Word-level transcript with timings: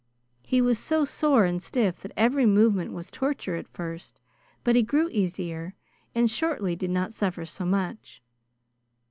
He 0.41 0.63
was 0.63 0.79
so 0.79 1.05
sore 1.05 1.45
and 1.45 1.61
stiff 1.61 1.99
that 2.01 2.11
every 2.17 2.47
movement 2.47 2.91
was 2.91 3.11
torture 3.11 3.55
at 3.55 3.67
first, 3.67 4.19
but 4.63 4.75
he 4.75 4.81
grew 4.81 5.09
easier, 5.11 5.75
and 6.15 6.25
shortly 6.31 6.75
did 6.75 6.89
not 6.89 7.13
suffer 7.13 7.45
so 7.45 7.65
much. 7.67 8.19